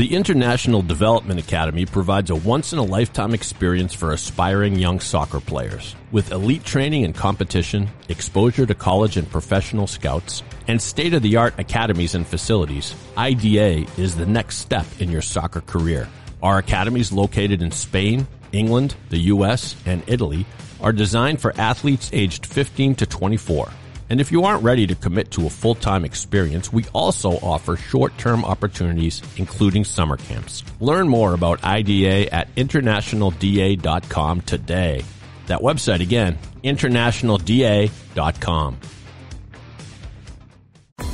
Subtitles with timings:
[0.00, 5.40] The International Development Academy provides a once in a lifetime experience for aspiring young soccer
[5.40, 5.94] players.
[6.10, 11.36] With elite training and competition, exposure to college and professional scouts, and state of the
[11.36, 16.08] art academies and facilities, IDA is the next step in your soccer career.
[16.42, 20.46] Our academies located in Spain, England, the US, and Italy
[20.80, 23.70] are designed for athletes aged 15 to 24.
[24.10, 27.76] And if you aren't ready to commit to a full time experience, we also offer
[27.76, 30.64] short term opportunities, including summer camps.
[30.80, 35.04] Learn more about IDA at internationalda.com today.
[35.46, 38.80] That website again, internationalda.com.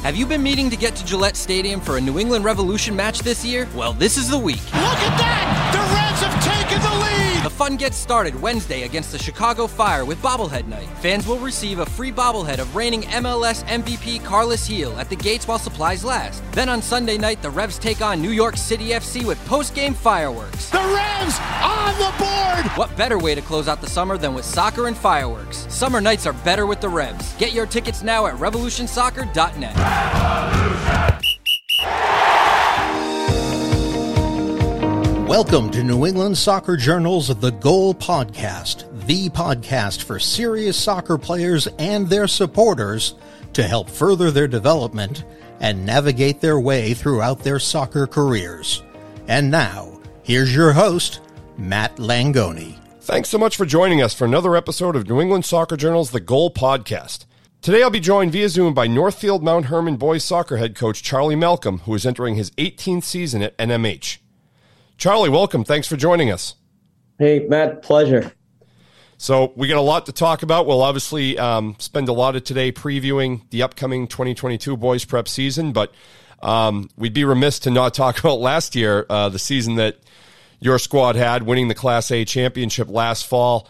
[0.02, 3.20] Have you been meaning to get to Gillette Stadium for a New England Revolution match
[3.20, 3.68] this year?
[3.74, 4.62] Well, this is the week.
[4.66, 5.70] Look at that!
[5.72, 5.85] The
[7.56, 10.88] fun gets started Wednesday against the Chicago Fire with Bobblehead Night.
[11.00, 15.48] Fans will receive a free bobblehead of reigning MLS MVP Carles Gil at the gates
[15.48, 16.42] while supplies last.
[16.52, 20.68] Then on Sunday night, the Revs take on New York City FC with post-game fireworks.
[20.68, 22.66] The Revs on the board!
[22.76, 25.66] What better way to close out the summer than with soccer and fireworks?
[25.70, 27.34] Summer nights are better with the Revs.
[27.38, 29.76] Get your tickets now at revolutionsoccer.net.
[29.76, 31.15] Revolution!
[35.36, 41.66] Welcome to New England Soccer Journal's The Goal Podcast, the podcast for serious soccer players
[41.78, 43.16] and their supporters
[43.52, 45.26] to help further their development
[45.60, 48.82] and navigate their way throughout their soccer careers.
[49.28, 51.20] And now, here's your host,
[51.58, 52.78] Matt Langoni.
[53.02, 56.20] Thanks so much for joining us for another episode of New England Soccer Journal's The
[56.20, 57.26] Goal Podcast.
[57.60, 61.36] Today I'll be joined via Zoom by Northfield Mount Hermon boys soccer head coach Charlie
[61.36, 64.16] Malcolm, who is entering his 18th season at NMH.
[64.98, 65.64] Charlie, welcome.
[65.64, 66.54] Thanks for joining us.
[67.18, 68.32] Hey, Matt, pleasure.
[69.18, 70.66] So, we got a lot to talk about.
[70.66, 75.72] We'll obviously um, spend a lot of today previewing the upcoming 2022 boys prep season,
[75.72, 75.92] but
[76.42, 79.98] um, we'd be remiss to not talk about last year, uh, the season that
[80.60, 83.68] your squad had, winning the Class A championship last fall.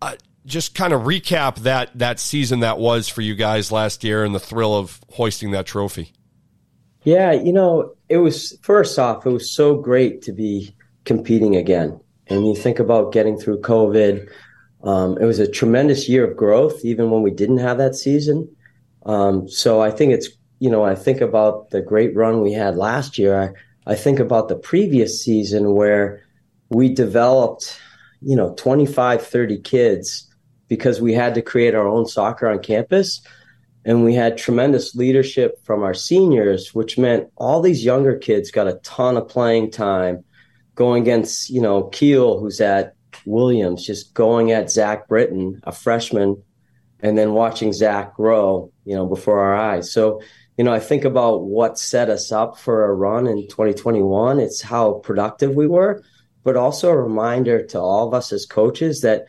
[0.00, 4.24] Uh, just kind of recap that that season that was for you guys last year
[4.24, 6.12] and the thrill of hoisting that trophy.
[7.02, 10.74] Yeah, you know, it was first off, it was so great to be
[11.04, 11.98] competing again.
[12.26, 14.28] And you think about getting through COVID.
[14.84, 18.48] Um, it was a tremendous year of growth, even when we didn't have that season.
[19.06, 20.28] Um, so I think it's,
[20.58, 23.54] you know, I think about the great run we had last year.
[23.86, 26.22] I, I think about the previous season where
[26.68, 27.80] we developed,
[28.20, 30.32] you know, 25, 30 kids
[30.68, 33.22] because we had to create our own soccer on campus
[33.84, 38.68] and we had tremendous leadership from our seniors, which meant all these younger kids got
[38.68, 40.24] a ton of playing time
[40.74, 46.42] going against, you know, Keel, who's at Williams, just going at Zach Britton, a freshman,
[47.00, 49.90] and then watching Zach grow, you know, before our eyes.
[49.90, 50.20] So,
[50.58, 54.40] you know, I think about what set us up for a run in 2021.
[54.40, 56.02] It's how productive we were,
[56.44, 59.24] but also a reminder to all of us as coaches that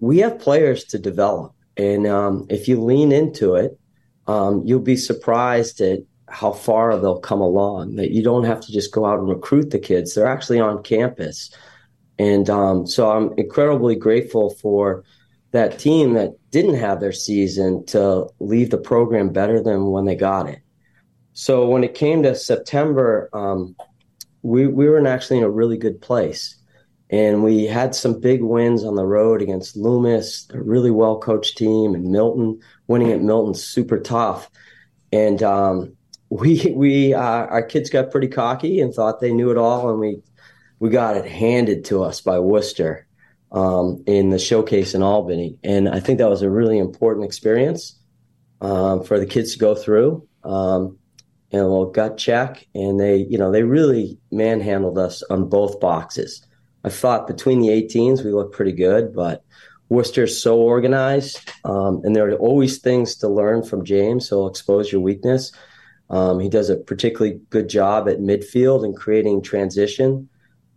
[0.00, 3.78] we have players to develop and um, if you lean into it,
[4.26, 7.96] um, you'll be surprised at how far they'll come along.
[7.96, 10.82] That you don't have to just go out and recruit the kids; they're actually on
[10.82, 11.50] campus.
[12.18, 15.04] And um, so I'm incredibly grateful for
[15.50, 20.16] that team that didn't have their season to leave the program better than when they
[20.16, 20.60] got it.
[21.32, 23.76] So when it came to September, um,
[24.42, 26.56] we, we were actually in a really good place.
[27.14, 31.56] And we had some big wins on the road against Loomis, a really well coached
[31.56, 32.60] team, and Milton.
[32.88, 34.50] Winning at Milton's super tough.
[35.12, 35.96] And um,
[36.28, 40.00] we we uh, our kids got pretty cocky and thought they knew it all, and
[40.00, 40.22] we
[40.80, 43.06] we got it handed to us by Worcester
[43.52, 45.56] um, in the showcase in Albany.
[45.62, 47.96] And I think that was a really important experience
[48.60, 50.26] um, for the kids to go through.
[50.42, 50.98] Um,
[51.52, 55.78] and a little gut check, and they, you know, they really manhandled us on both
[55.78, 56.44] boxes.
[56.84, 59.42] I thought between the 18s we looked pretty good, but
[59.88, 64.28] Worcester's so organized, um, and there are always things to learn from James.
[64.28, 65.52] So expose your weakness.
[66.10, 70.28] Um, he does a particularly good job at midfield and creating transition,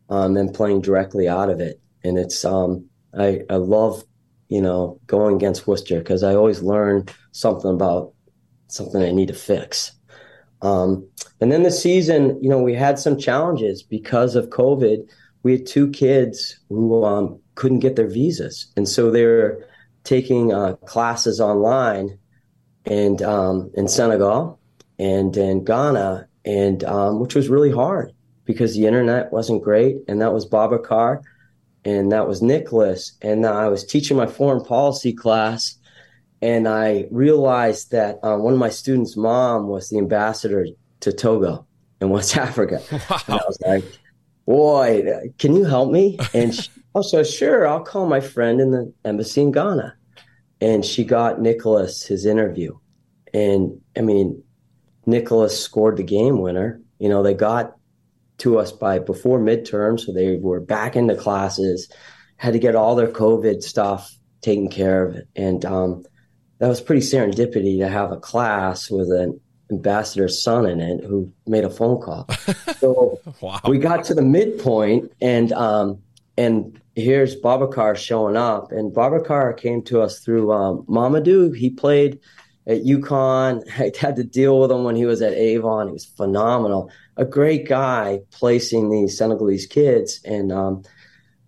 [0.10, 1.80] um, and playing directly out of it.
[2.04, 2.86] And it's um,
[3.18, 4.04] I, I love
[4.50, 8.14] you know going against Worcester because I always learn something about
[8.68, 9.92] something I need to fix.
[10.62, 11.08] Um,
[11.40, 15.08] and then the season, you know, we had some challenges because of COVID
[15.48, 19.66] we had two kids who um, couldn't get their visas, and so they were
[20.04, 22.20] taking uh, classes online
[22.84, 24.60] and um, in Senegal
[25.00, 28.12] and in Ghana, and um, which was really hard
[28.44, 31.22] because the internet wasn't great, and that was Babacar,
[31.86, 35.78] and that was Nicholas, and I was teaching my foreign policy class,
[36.42, 40.68] and I realized that uh, one of my students' mom was the ambassador
[41.00, 41.66] to Togo,
[42.02, 42.82] in West Africa.
[42.92, 43.22] Wow.
[43.28, 43.86] And I was like,
[44.48, 46.18] boy, can you help me?
[46.34, 49.96] And she, oh, so sure, I'll call my friend in the embassy in Ghana.
[50.60, 52.76] And she got Nicholas his interview.
[53.32, 54.42] And I mean,
[55.06, 56.82] Nicholas scored the game winner.
[56.98, 57.76] You know, they got
[58.40, 61.92] to us by before midterm, so they were back into classes,
[62.38, 64.12] had to get all their COVID stuff
[64.42, 65.22] taken care of.
[65.36, 66.06] And um,
[66.60, 69.40] that was pretty serendipity to have a class with an
[69.72, 72.28] ambassador's son in it who made a phone call.
[72.78, 73.60] So wow.
[73.68, 76.00] we got to the midpoint and um,
[76.38, 78.72] and here's Boubacar showing up.
[78.72, 81.56] And Boubacar came to us through um, Mamadou.
[81.56, 82.20] He played
[82.68, 83.64] at UConn.
[83.80, 85.88] I had to deal with him when he was at Avon.
[85.88, 86.92] He was phenomenal.
[87.18, 90.20] A great guy placing these Senegalese kids.
[90.24, 90.84] And um,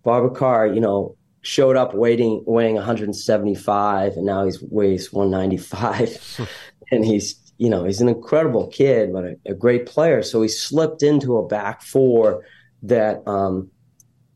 [0.04, 6.48] Boubacar, you know, showed up weighing weighing 175 and now he's weighs 195
[6.90, 10.22] and he's you know, he's an incredible kid, but a, a great player.
[10.22, 12.42] So he slipped into a back four
[12.84, 13.70] that um,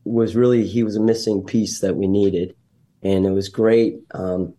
[0.03, 2.55] was really he was a missing piece that we needed,
[3.01, 3.95] and it was great.
[4.11, 4.53] Um,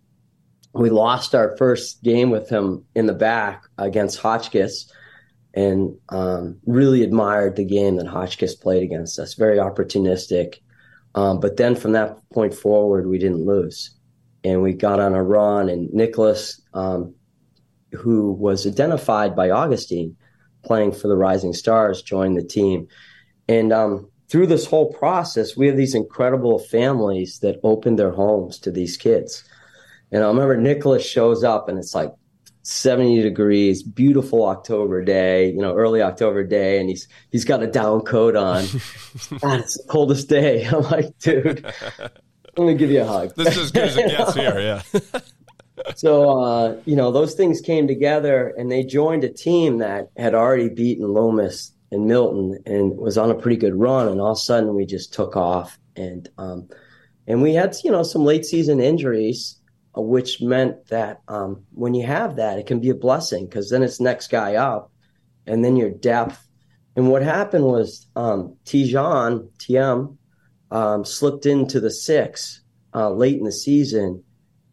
[0.72, 4.90] we lost our first game with him in the back against Hotchkiss,
[5.54, 9.34] and um, really admired the game that Hotchkiss played against us.
[9.34, 10.56] Very opportunistic,
[11.14, 13.94] um, but then from that point forward, we didn't lose,
[14.42, 15.68] and we got on a run.
[15.68, 17.14] And Nicholas um,
[17.92, 20.16] who was identified by Augustine
[20.64, 22.88] playing for the Rising Stars, joined the team.
[23.48, 28.58] And um, through this whole process, we have these incredible families that opened their homes
[28.60, 29.44] to these kids.
[30.10, 32.12] And I remember Nicholas shows up and it's like
[32.62, 37.68] 70 degrees, beautiful October day, you know, early October day, and he's he's got a
[37.68, 38.64] down coat on.
[39.38, 40.64] God, it's the coldest day.
[40.66, 41.64] I'm like, dude,
[42.00, 42.10] I'm
[42.56, 43.36] gonna give you a hug.
[43.36, 45.20] This is as good as it gets here, yeah
[45.94, 50.34] so uh, you know those things came together and they joined a team that had
[50.34, 54.08] already beaten Loomis and Milton and was on a pretty good run.
[54.08, 56.68] And all of a sudden we just took off and um,
[57.26, 59.60] and we had you know some late season injuries
[59.96, 63.70] uh, which meant that um, when you have that it can be a blessing because
[63.70, 64.90] then it's next guy up
[65.46, 66.42] and then your depth.
[66.96, 70.16] And what happened was um, Tijan TM
[70.70, 72.62] um, slipped into the six
[72.94, 74.24] uh, late in the season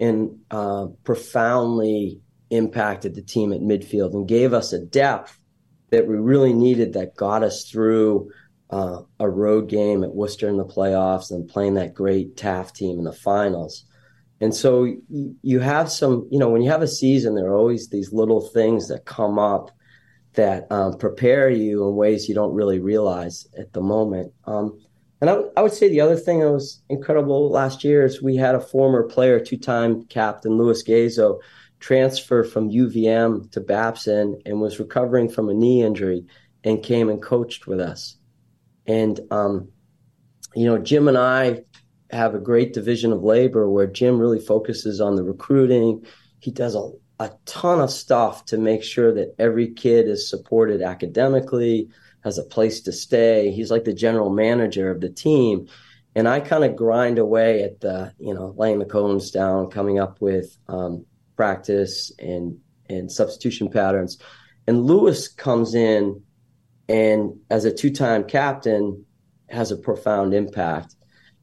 [0.03, 2.19] and uh, profoundly
[2.49, 5.39] impacted the team at midfield and gave us a depth
[5.91, 8.29] that we really needed that got us through
[8.69, 12.97] uh, a road game at Worcester in the playoffs and playing that great Taft team
[12.97, 13.85] in the finals.
[14.41, 14.93] And so
[15.41, 18.41] you have some, you know, when you have a season, there are always these little
[18.41, 19.71] things that come up
[20.33, 24.33] that um, prepare you in ways you don't really realize at the moment.
[24.45, 24.79] Um,
[25.23, 28.55] and I, would say the other thing that was incredible last year is we had
[28.55, 31.39] a former player, two time captain, Luis Gazo,
[31.79, 36.25] transfer from UVM to Babson and was recovering from a knee injury
[36.65, 38.17] and came and coached with us.
[38.85, 39.69] And, um,
[40.55, 41.63] you know, Jim and I
[42.11, 46.05] have a great division of labor where Jim really focuses on the recruiting.
[46.39, 50.81] He does a, a ton of stuff to make sure that every kid is supported
[50.81, 51.87] academically,
[52.23, 53.51] has a place to stay.
[53.51, 55.67] He's like the general manager of the team.
[56.15, 59.99] And I kind of grind away at the, you know, laying the cones down, coming
[59.99, 61.05] up with um,
[61.35, 62.59] practice and
[62.89, 64.17] and substitution patterns.
[64.67, 66.21] And Lewis comes in
[66.89, 69.05] and as a two-time captain
[69.49, 70.95] has a profound impact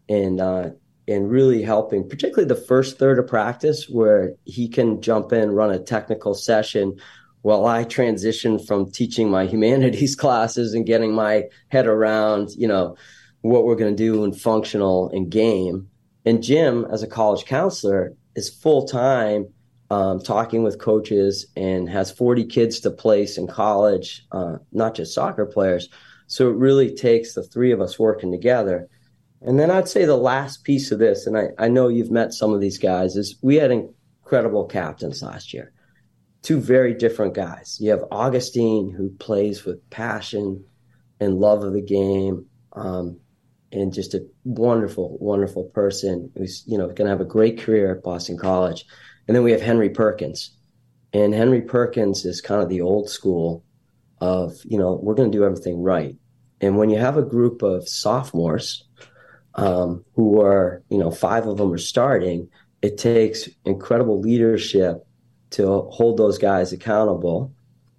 [0.08, 0.70] and uh,
[1.08, 5.72] and really helping, particularly the first third of practice where he can jump in, run
[5.72, 6.96] a technical session
[7.42, 12.96] while I transitioned from teaching my humanities classes and getting my head around, you know,
[13.42, 15.88] what we're going to do in functional and game.
[16.26, 19.46] And Jim, as a college counselor, is full time
[19.90, 25.14] um, talking with coaches and has 40 kids to place in college, uh, not just
[25.14, 25.88] soccer players.
[26.26, 28.88] So it really takes the three of us working together.
[29.42, 32.34] And then I'd say the last piece of this, and I, I know you've met
[32.34, 35.72] some of these guys, is we had incredible captains last year
[36.42, 37.78] two very different guys.
[37.80, 40.64] You have Augustine, who plays with passion
[41.18, 43.18] and love of the game, um,
[43.72, 47.94] and just a wonderful, wonderful person who's you know going to have a great career
[47.94, 48.84] at Boston College.
[49.28, 50.56] And then we have Henry Perkins,
[51.12, 53.64] and Henry Perkins is kind of the old school
[54.20, 56.16] of you know we're going to do everything right.
[56.62, 58.84] And when you have a group of sophomores
[59.54, 62.48] um, who are you know five of them are starting,
[62.82, 65.06] it takes incredible leadership
[65.50, 67.52] to hold those guys accountable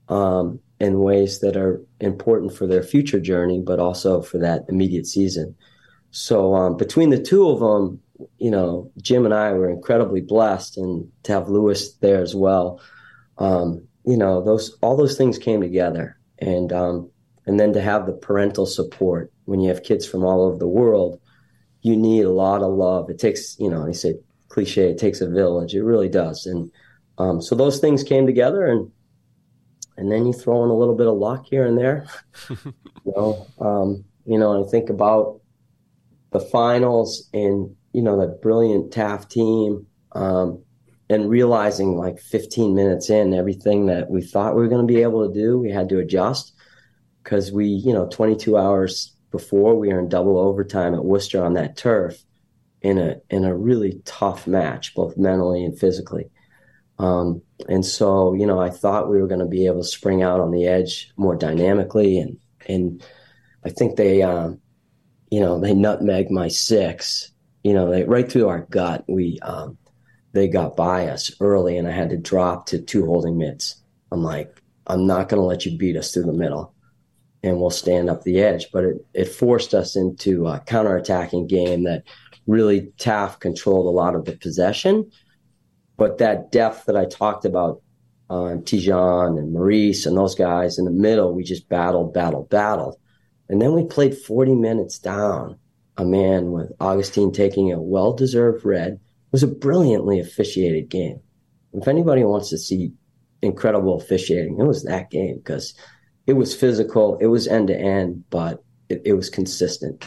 [0.10, 5.05] um, in ways that are important for their future journey, but also for that immediate
[5.05, 5.55] season.
[6.12, 8.01] So um, between the two of them,
[8.38, 12.81] you know, Jim and I were incredibly blessed, and to have Lewis there as well.
[13.38, 17.10] Um, you know, those all those things came together, and um,
[17.46, 20.67] and then to have the parental support when you have kids from all over the
[20.67, 21.20] world,
[21.81, 23.10] you need a lot of love.
[23.10, 24.15] It takes, you know, I say
[24.50, 25.74] cliche, it takes a village.
[25.74, 26.46] It really does.
[26.46, 26.72] And
[27.22, 28.92] um, so those things came together, and
[29.98, 32.08] and then you throw in a little bit of luck here and there.
[32.50, 35.40] you know, um, you know, I think about
[36.32, 40.63] the finals and you know that brilliant Taft team, um,
[41.10, 45.04] and realizing like 15 minutes in everything that we thought we were going to be
[45.04, 46.54] able to do, we had to adjust
[47.24, 51.54] because we, you know, 22 hours before we were in double overtime at Worcester on
[51.54, 52.24] that turf
[52.82, 56.32] in a in a really tough match, both mentally and physically.
[57.01, 60.22] Um, and so, you know, I thought we were going to be able to spring
[60.22, 63.03] out on the edge more dynamically, and and
[63.65, 64.62] I think they, um,
[65.31, 67.31] you know, they nutmeg my six.
[67.63, 69.03] You know, they right through our gut.
[69.08, 69.77] We um,
[70.34, 73.81] they got by us early, and I had to drop to two holding mitts.
[74.12, 76.74] I'm like, I'm not going to let you beat us through the middle
[77.43, 78.67] and we'll stand up the edge.
[78.72, 82.03] But it, it forced us into a counterattacking game that
[82.48, 85.10] really Taft controlled a lot of the possession.
[86.01, 87.84] But that depth that I talked about,
[88.27, 92.96] uh, Tijan and Maurice and those guys in the middle, we just battled, battled, battled.
[93.50, 95.60] And then we played 40 minutes down
[95.98, 98.93] a man with Augustine taking a well deserved red.
[98.93, 99.00] It
[99.31, 101.20] was a brilliantly officiated game.
[101.72, 102.93] If anybody wants to see
[103.43, 105.75] incredible officiating, it was that game because
[106.25, 110.03] it was physical, it was end to end, but it, it, was consistent.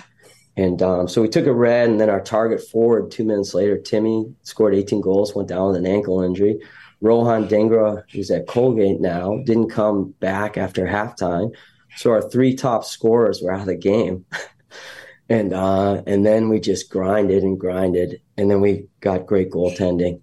[0.56, 3.76] And um, so we took a red, and then our target forward two minutes later,
[3.76, 6.60] Timmy scored 18 goals, went down with an ankle injury.
[7.00, 11.52] Rohan Dhingra, who's at Colgate now, didn't come back after halftime.
[11.96, 14.24] So our three top scorers were out of the game.
[15.28, 20.20] and uh, and then we just grinded and grinded, and then we got great goaltending.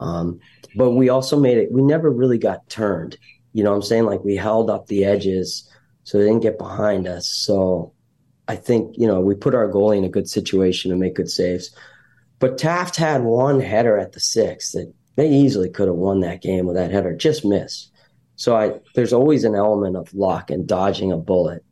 [0.00, 0.40] Um,
[0.76, 1.72] but we also made it.
[1.72, 3.16] We never really got turned.
[3.52, 4.04] You know what I'm saying?
[4.04, 5.68] Like we held up the edges
[6.04, 7.28] so they didn't get behind us.
[7.28, 7.92] So
[8.48, 11.30] I think, you know, we put our goalie in a good situation to make good
[11.30, 11.74] saves.
[12.38, 16.42] But Taft had one header at the six that they easily could have won that
[16.42, 17.92] game with that header, just missed.
[18.36, 21.64] So I there's always an element of luck and dodging a bullet.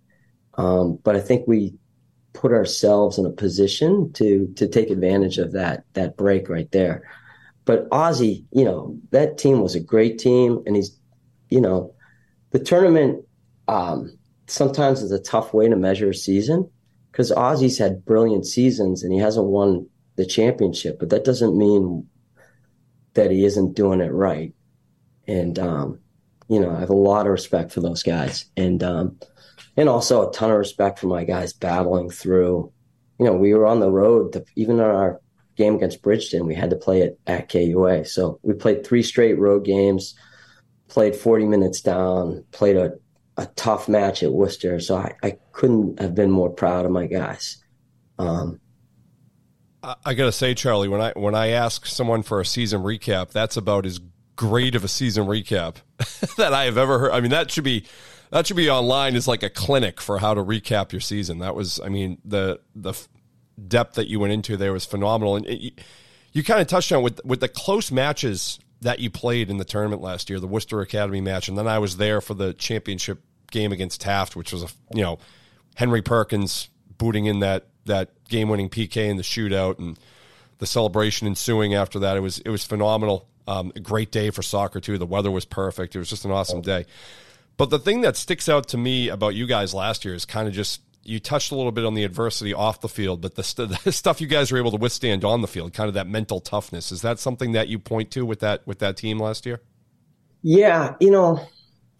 [0.59, 1.75] Um, but I think we
[2.33, 7.09] put ourselves in a position to to take advantage of that that break right there.
[7.64, 10.99] But Ozzy, you know, that team was a great team, and he's
[11.50, 11.95] you know,
[12.50, 13.25] the tournament
[13.68, 14.15] um,
[14.46, 16.70] sometimes it's a tough way to measure a season
[17.10, 22.06] because Ozzy's had brilliant seasons and he hasn't won the championship, but that doesn't mean
[23.14, 24.54] that he isn't doing it right.
[25.26, 26.00] And um,
[26.48, 29.18] you know, I have a lot of respect for those guys, and um,
[29.76, 32.72] and also a ton of respect for my guys battling through.
[33.18, 35.20] You know, we were on the road to, even on our
[35.56, 38.06] game against Bridgton, we had to play it at KUA.
[38.06, 40.14] So we played three straight road games
[40.88, 42.92] played 40 minutes down, played a,
[43.36, 44.80] a tough match at Worcester.
[44.80, 47.58] So I, I couldn't have been more proud of my guys.
[48.18, 48.60] Um,
[50.04, 53.56] I gotta say, Charlie, when I when I ask someone for a season recap, that's
[53.56, 54.00] about as
[54.34, 55.76] great of a season recap
[56.36, 57.12] that I have ever heard.
[57.12, 57.84] I mean, that should be
[58.30, 61.38] that should be online as like a clinic for how to recap your season.
[61.38, 62.94] That was, I mean, the the
[63.68, 65.70] depth that you went into there was phenomenal, and it, you,
[66.32, 69.64] you kind of touched on with with the close matches that you played in the
[69.64, 73.22] tournament last year, the Worcester Academy match, and then I was there for the championship
[73.50, 75.18] game against Taft, which was a you know
[75.74, 79.98] Henry Perkins booting in that that game winning PK in the shootout and
[80.58, 82.16] the celebration ensuing after that.
[82.16, 83.28] It was it was phenomenal.
[83.48, 84.98] Um, a great day for soccer too.
[84.98, 85.94] The weather was perfect.
[85.94, 86.84] It was just an awesome day.
[87.56, 90.48] But the thing that sticks out to me about you guys last year is kind
[90.48, 93.44] of just you touched a little bit on the adversity off the field, but the,
[93.44, 96.08] st- the, stuff you guys were able to withstand on the field, kind of that
[96.08, 96.90] mental toughness.
[96.90, 99.60] Is that something that you point to with that with that team last year?
[100.42, 101.46] Yeah, you know,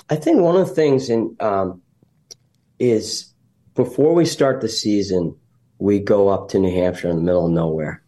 [0.08, 1.82] I think one of the things in um,
[2.78, 3.32] is
[3.75, 5.36] before we start the season,
[5.78, 8.02] we go up to New Hampshire in the middle of nowhere.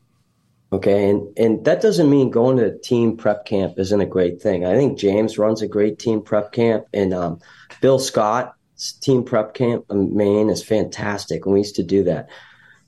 [0.71, 4.67] Okay, and and that doesn't mean going to team prep camp isn't a great thing.
[4.67, 7.41] I think James runs a great team prep camp, and um,
[7.81, 11.47] Bill Scott's team prep camp in Maine is fantastic.
[11.47, 12.29] And we used to do that.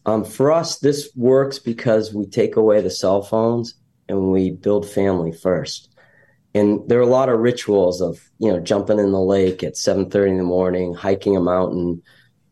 [0.07, 3.75] Um, for us, this works because we take away the cell phones
[4.09, 5.90] and we build family first.
[6.55, 9.75] And there are a lot of rituals of, you know, jumping in the lake at
[9.75, 12.03] 7.30 in the morning, hiking a mountain,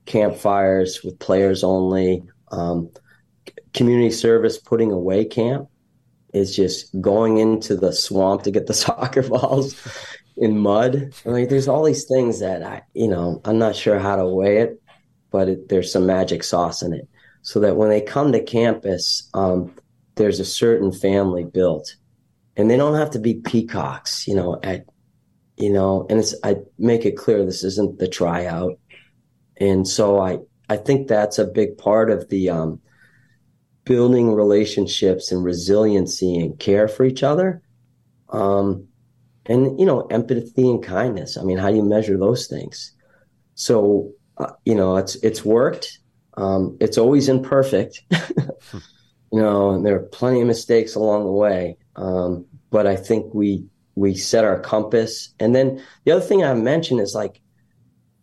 [0.07, 2.91] campfires with players only, um,
[3.75, 5.69] community service putting away camp
[6.35, 9.75] is just going into the swamp to get the soccer balls
[10.37, 11.13] in mud.
[11.25, 14.59] Like there's all these things that I, you know, I'm not sure how to weigh
[14.59, 14.83] it,
[15.31, 17.09] but it, there's some magic sauce in it,
[17.43, 19.75] so that when they come to campus, um,
[20.15, 21.95] there's a certain family built,
[22.59, 24.61] and they don't have to be peacocks, you know.
[24.63, 24.85] At
[25.57, 28.79] you know, and it's I make it clear this isn't the tryout.
[29.61, 30.39] And so I,
[30.69, 32.81] I think that's a big part of the um,
[33.85, 37.63] building relationships and resiliency and care for each other.
[38.29, 38.87] Um,
[39.47, 41.39] and, you know, empathy and kindness.
[41.39, 42.93] I mean, how do you measure those things?
[43.55, 45.99] So, uh, you know, it's, it's worked.
[46.37, 51.79] Um, it's always imperfect, you know, and there are plenty of mistakes along the way.
[51.99, 55.35] Um, but I think we, we set our compass.
[55.41, 57.41] And then the other thing I mentioned is like,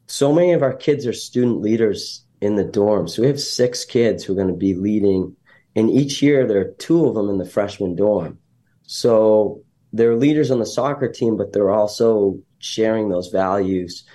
[0.08, 3.12] so many of our kids are student leaders in the dorms.
[3.12, 5.36] So we have six kids who are going to be leading
[5.76, 8.40] and each year there are two of them in the freshman dorm.
[8.84, 14.06] So they're leaders on the soccer team, but they're also sharing those values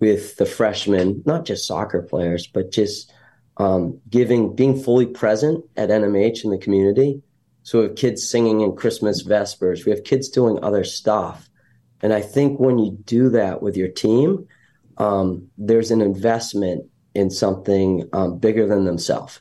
[0.00, 3.12] with the freshmen, not just soccer players, but just
[3.56, 7.22] um, giving, being fully present at NMH in the community.
[7.66, 9.84] So we have kids singing in Christmas Vespers.
[9.84, 11.50] We have kids doing other stuff.
[12.00, 14.46] And I think when you do that with your team,
[14.98, 19.40] um, there's an investment in something um, bigger than themselves.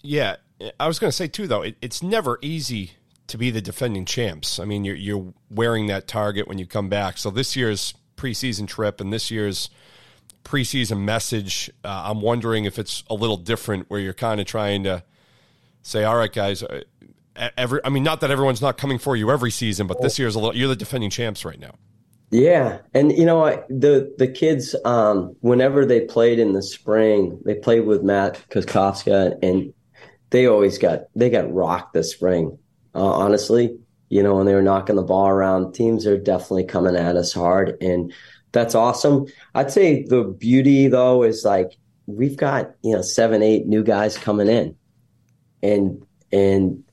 [0.00, 0.36] Yeah,
[0.80, 2.92] I was going to say too, though, it, it's never easy
[3.26, 4.58] to be the defending champs.
[4.58, 7.18] I mean, you're you're wearing that target when you come back.
[7.18, 9.68] So this year's preseason trip and this year's
[10.44, 14.84] preseason message, uh, I'm wondering if it's a little different, where you're kind of trying
[14.84, 15.04] to
[15.86, 16.82] say, "All right, guys." Uh,
[17.56, 20.34] every, I mean, not that everyone's not coming for you every season, but this year's
[20.34, 20.56] a little.
[20.56, 21.74] You're the defending champs right now.
[22.30, 27.54] Yeah, and you know the the kids, um, whenever they played in the spring, they
[27.54, 29.72] played with Matt Koskowska, and
[30.30, 32.58] they always got they got rocked this spring.
[32.94, 33.78] Uh, honestly,
[34.08, 37.32] you know, when they were knocking the ball around, teams are definitely coming at us
[37.32, 38.12] hard, and
[38.50, 39.26] that's awesome.
[39.54, 41.76] I'd say the beauty though is like
[42.06, 44.76] we've got you know seven, eight new guys coming in,
[45.66, 46.84] and and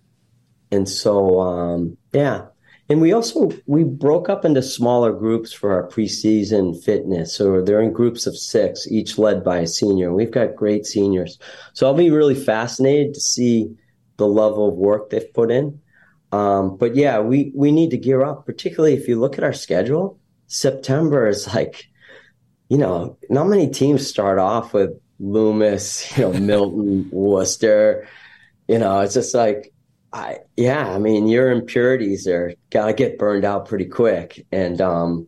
[0.72, 2.46] and so um, yeah,
[2.90, 7.36] and we also we broke up into smaller groups for our preseason fitness.
[7.36, 10.14] So they're in groups of six, each led by a senior.
[10.14, 11.40] We've got great seniors.
[11.74, 13.76] So I'll be really fascinated to see
[14.18, 15.80] the level of work they've put in.
[16.32, 19.54] Um, but yeah, we we need to gear up, particularly if you look at our
[19.54, 20.20] schedule.
[20.48, 21.88] September is like,
[22.70, 28.08] you know, not many teams start off with Loomis, you know, Milton, Worcester.
[28.68, 29.74] You know, it's just like
[30.14, 35.28] I, yeah, I mean, your impurities are gotta get burned out pretty quick, and um,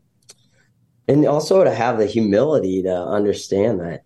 [1.07, 4.03] and also to have the humility to understand that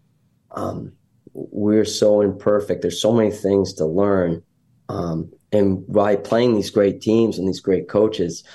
[0.52, 0.94] um,
[1.34, 2.82] we're so imperfect.
[2.82, 4.42] There's so many things to learn,
[4.88, 8.46] um, and by playing these great teams and these great coaches,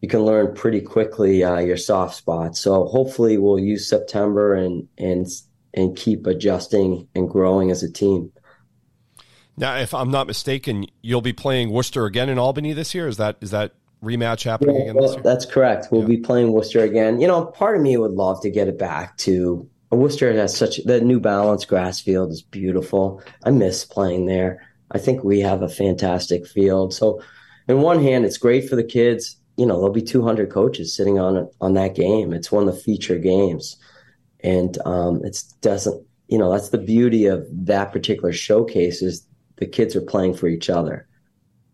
[0.00, 2.60] you can learn pretty quickly uh, your soft spots.
[2.60, 5.26] So hopefully, we'll use September and and
[5.74, 8.32] and keep adjusting and growing as a team.
[9.56, 13.08] Now, if I'm not mistaken, you'll be playing Worcester again in Albany this year.
[13.08, 15.88] Is that is that rematch happening yeah, again well, That's correct.
[15.90, 16.08] We'll yeah.
[16.08, 17.20] be playing Worcester again.
[17.20, 20.78] You know, part of me would love to get it back to Worcester has such
[20.84, 23.22] the New Balance grass field is beautiful.
[23.44, 24.66] I miss playing there.
[24.90, 26.92] I think we have a fantastic field.
[26.92, 27.22] So,
[27.68, 29.36] in one hand, it's great for the kids.
[29.56, 32.32] You know, there'll be 200 coaches sitting on on that game.
[32.32, 33.76] It's one of the feature games,
[34.40, 36.04] and um, it doesn't.
[36.28, 39.25] You know, that's the beauty of that particular showcase is
[39.56, 41.06] the kids are playing for each other.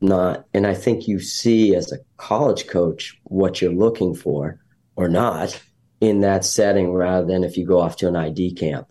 [0.00, 4.58] Not and i think you see as a college coach what you're looking for
[4.96, 5.62] or not
[6.00, 8.88] in that setting rather than if you go off to an id camp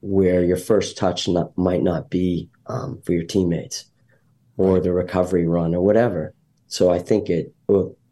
[0.00, 3.84] where your first touch not, might not be um, for your teammates
[4.56, 6.34] or the recovery run or whatever.
[6.68, 7.54] So i think it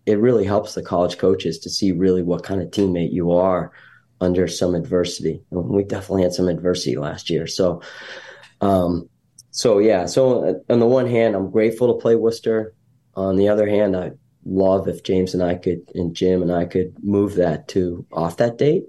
[0.04, 3.72] it really helps the college coaches to see really what kind of teammate you are
[4.20, 5.42] under some adversity.
[5.50, 7.46] We definitely had some adversity last year.
[7.46, 7.82] So
[8.60, 9.08] um,
[9.56, 12.74] so yeah, so uh, on the one hand, I'm grateful to play Worcester.
[13.14, 14.12] On the other hand, I
[14.44, 18.36] love if James and I could, and Jim and I could move that to off
[18.36, 18.84] that date.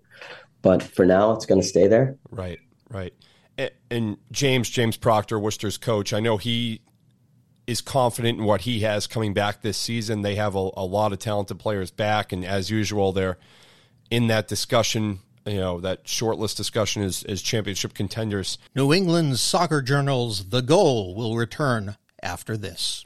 [0.62, 2.18] But for now, it's going to stay there.
[2.30, 3.14] Right, right.
[3.58, 6.82] And, and James, James Proctor, Worcester's coach, I know he
[7.66, 10.22] is confident in what he has coming back this season.
[10.22, 13.38] They have a, a lot of talented players back, and as usual, they're
[14.12, 18.58] in that discussion you know that short list discussion is, championship contenders.
[18.76, 23.06] New England's soccer journals The Goal will return after this.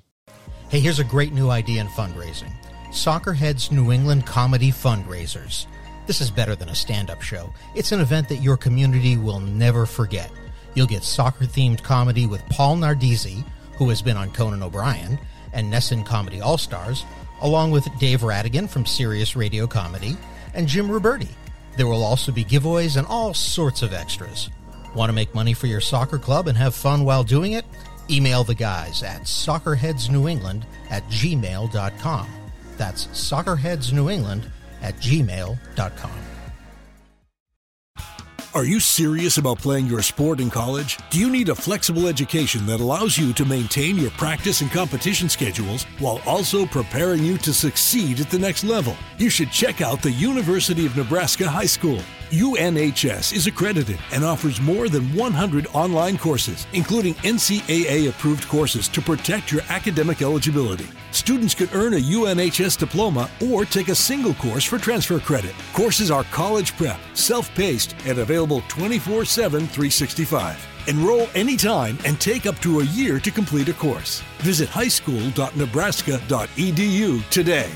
[0.69, 2.51] Hey, here's a great new idea in fundraising.
[2.91, 5.65] Soccerhead's New England Comedy Fundraisers.
[6.07, 7.53] This is better than a stand-up show.
[7.75, 10.31] It's an event that your community will never forget.
[10.73, 13.45] You'll get soccer-themed comedy with Paul Nardizzi,
[13.77, 15.19] who has been on Conan O'Brien,
[15.53, 17.05] and NESN Comedy All-Stars,
[17.41, 20.17] along with Dave Rattigan from Sirius Radio Comedy,
[20.53, 21.29] and Jim Ruberti
[21.77, 24.49] there will also be giveaways and all sorts of extras.
[24.95, 27.65] Want to make money for your soccer club and have fun while doing it?
[28.09, 32.27] Email the guys at soccerheadsnewengland at gmail.com.
[32.77, 34.49] That's soccerheadsnewengland
[34.81, 36.30] at gmail.com.
[38.53, 40.97] Are you serious about playing your sport in college?
[41.09, 45.29] Do you need a flexible education that allows you to maintain your practice and competition
[45.29, 48.97] schedules while also preparing you to succeed at the next level?
[49.17, 52.01] You should check out the University of Nebraska High School.
[52.31, 59.01] UNHS is accredited and offers more than 100 online courses, including NCAA approved courses to
[59.01, 60.87] protect your academic eligibility.
[61.11, 65.53] Students could earn a UNHS diploma or take a single course for transfer credit.
[65.73, 70.65] Courses are college prep, self paced, and available 24 7 365.
[70.87, 74.23] Enroll anytime and take up to a year to complete a course.
[74.39, 77.69] Visit highschool.nebraska.edu today.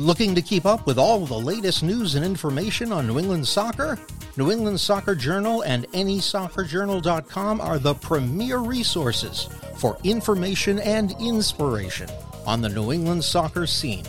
[0.00, 3.98] Looking to keep up with all the latest news and information on New England soccer?
[4.38, 12.08] New England Soccer Journal and AnySoccerJournal.com are the premier resources for information and inspiration
[12.46, 14.06] on the New England soccer scene.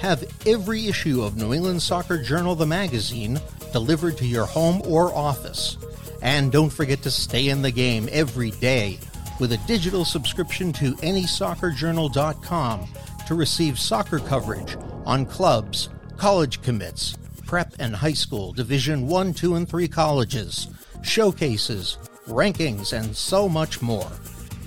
[0.00, 3.38] Have every issue of New England Soccer Journal, the magazine,
[3.72, 5.76] delivered to your home or office.
[6.20, 8.98] And don't forget to stay in the game every day
[9.38, 12.88] with a digital subscription to AnySoccerJournal.com
[13.28, 17.14] to receive soccer coverage on clubs, college commits,
[17.46, 20.68] prep and high school, Division 1, 2, and 3 colleges,
[21.02, 24.10] showcases, rankings, and so much more.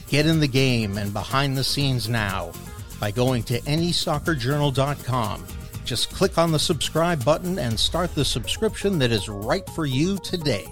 [0.10, 2.52] Get in the game and behind the scenes now
[3.00, 5.48] by going to AnySoccerJournal.com.
[5.84, 10.20] Just click on the subscribe button and start the subscription that is right for you
[10.20, 10.68] today.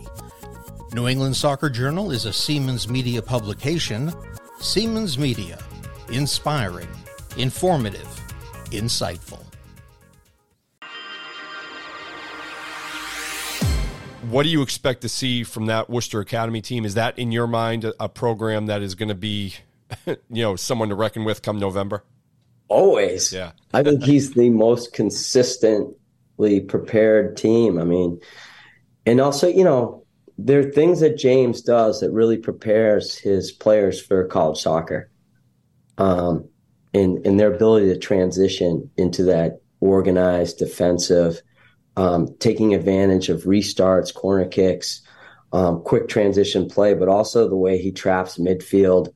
[0.94, 4.12] New England Soccer Journal is a Seamans Media publication.
[4.60, 5.58] Seamans Media,
[6.12, 6.88] inspiring,
[7.40, 8.08] informative,
[8.66, 9.40] insightful.
[14.30, 16.86] What do you expect to see from that Worcester Academy team?
[16.86, 19.56] Is that, in your mind, a, a program that is going to be,
[20.06, 22.04] you know, someone to reckon with come November?
[22.68, 23.34] Always.
[23.34, 23.54] Yeah.
[23.74, 27.80] I think he's the most consistently prepared team.
[27.80, 28.20] I mean,
[29.06, 30.06] and also, you know,
[30.38, 35.10] there are things that James does that really prepares his players for college soccer.
[35.98, 36.49] Um,
[36.94, 41.42] and, and their ability to transition into that organized defensive,
[41.96, 45.02] um, taking advantage of restarts, corner kicks,
[45.52, 49.14] um, quick transition play, but also the way he traps midfield.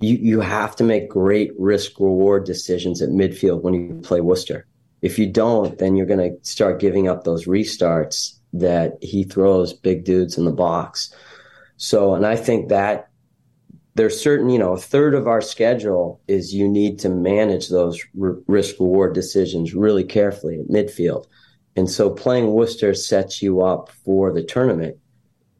[0.00, 4.66] You you have to make great risk reward decisions at midfield when you play Worcester.
[5.02, 9.72] If you don't, then you're going to start giving up those restarts that he throws
[9.72, 11.14] big dudes in the box.
[11.76, 13.09] So, and I think that
[14.00, 18.02] there's certain, you know, a third of our schedule is you need to manage those
[18.18, 21.26] r- risk reward decisions really carefully at midfield.
[21.76, 24.96] And so playing Worcester sets you up for the tournament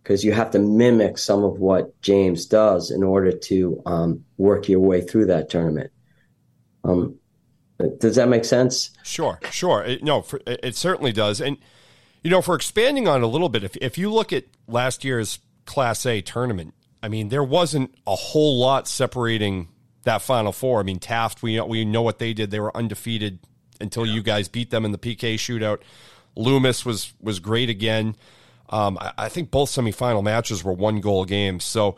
[0.03, 4.71] because you have to mimic some of what James does in order to um, work
[4.71, 5.91] your way through that tournament.
[6.83, 7.19] Um,
[7.99, 8.89] does that make sense?
[9.03, 9.85] Sure, sure.
[9.85, 11.43] It, no, for, it certainly does.
[11.43, 11.59] And
[12.25, 15.41] you know, for expanding on a little bit, if if you look at last year's
[15.67, 19.69] Class A tournament, I mean, there wasn't a whole lot separating
[20.03, 20.81] that Final Four.
[20.81, 23.39] I mean, Taft, we we know what they did; they were undefeated
[23.81, 24.15] until yeah.
[24.15, 25.81] you guys beat them in the PK shootout.
[26.37, 28.17] Loomis was was great again.
[28.69, 31.65] Um, I, I think both semifinal matches were one goal games.
[31.65, 31.97] So,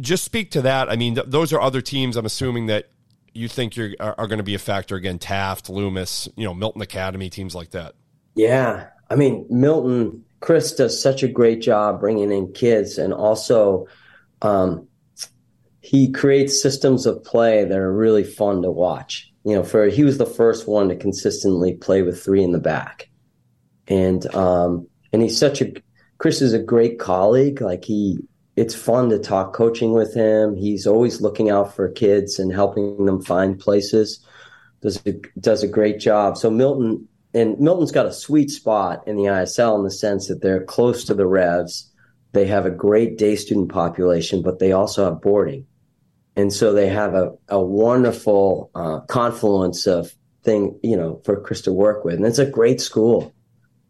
[0.00, 0.90] just speak to that.
[0.90, 2.16] I mean, th- those are other teams.
[2.16, 2.90] I'm assuming that
[3.34, 5.18] you think you're are, are going to be a factor again.
[5.18, 7.94] Taft, Loomis, you know, Milton Academy, teams like that.
[8.34, 13.86] Yeah, I mean, Milton Chris does such a great job bringing in kids, and also
[14.42, 14.88] um,
[15.80, 19.32] he creates systems of play that are really fun to watch.
[19.44, 22.58] You know, for he was the first one to consistently play with three in the
[22.58, 23.08] back,
[23.86, 25.72] and um, and he's such a
[26.18, 27.60] Chris is a great colleague.
[27.60, 28.18] Like he,
[28.56, 30.56] it's fun to talk coaching with him.
[30.56, 34.24] He's always looking out for kids and helping them find places.
[34.82, 36.36] Does a, does a great job.
[36.36, 40.42] So Milton and Milton's got a sweet spot in the ISL in the sense that
[40.42, 41.90] they're close to the Revs.
[42.32, 45.66] They have a great day student population, but they also have boarding.
[46.36, 51.62] And so they have a, a wonderful uh, confluence of thing, you know, for Chris
[51.62, 52.14] to work with.
[52.14, 53.34] And it's a great school.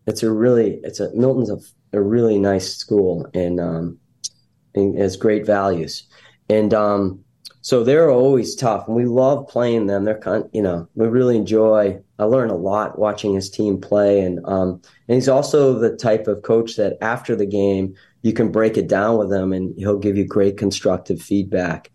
[0.07, 1.59] It's a really, it's a, Milton's a,
[1.97, 3.99] a really nice school and, um,
[4.75, 6.05] and has great values.
[6.49, 7.25] And, um,
[7.65, 10.05] so they're always tough and we love playing them.
[10.05, 14.21] They're kind, you know, we really enjoy I learned a lot watching his team play,
[14.21, 18.53] and um, and he's also the type of coach that after the game you can
[18.53, 21.91] break it down with him, and he'll give you great constructive feedback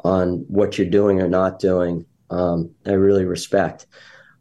[0.00, 2.04] on what you're doing or not doing.
[2.28, 3.86] Um, I really respect.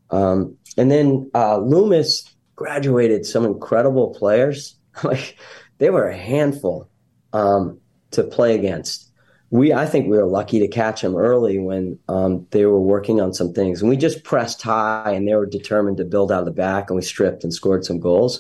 [0.10, 4.76] Um, and then uh, Loomis graduated some incredible players.
[5.04, 5.38] like
[5.78, 6.90] they were a handful
[7.32, 7.80] um,
[8.12, 9.11] to play against
[9.52, 13.20] we I think we were lucky to catch them early when um, they were working
[13.22, 16.40] on some things, and we just pressed high, and they were determined to build out
[16.40, 18.40] of the back, and we stripped and scored some goals.